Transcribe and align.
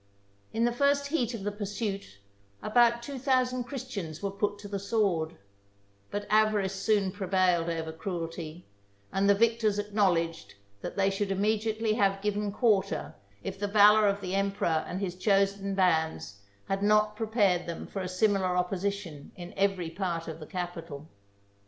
In 0.51 0.65
the 0.65 0.71
first 0.71 1.05
heat 1.09 1.35
of 1.35 1.43
the 1.43 1.51
pursuit, 1.51 2.17
about 2.63 3.03
two 3.03 3.19
thousand 3.19 3.65
Christians 3.65 4.23
were 4.23 4.31
put 4.31 4.57
to 4.57 4.67
the 4.67 4.79
sword; 4.79 5.37
but 6.09 6.25
avarice 6.27 6.73
soon 6.73 7.11
prevailed 7.11 7.69
over 7.69 7.91
cruelty; 7.91 8.65
and 9.13 9.29
the 9.29 9.35
victors 9.35 9.77
acknowledged 9.77 10.55
that 10.81 10.97
they 10.97 11.11
should 11.11 11.29
immediately 11.29 11.93
have 11.93 12.19
given 12.23 12.51
quarter 12.51 13.13
if 13.43 13.59
the 13.59 13.67
valour 13.67 14.07
of 14.07 14.21
the 14.21 14.33
emperor 14.33 14.83
and 14.87 15.01
his 15.01 15.13
chosen 15.13 15.75
bands 15.75 16.39
had 16.67 16.81
not 16.81 17.15
prepared 17.15 17.67
them 17.67 17.85
for 17.85 18.01
a 18.01 18.07
similar 18.09 18.57
opposition 18.57 19.31
in 19.35 19.53
every 19.55 19.91
part 19.91 20.27
of 20.27 20.39
the 20.39 20.47
capital. 20.47 21.07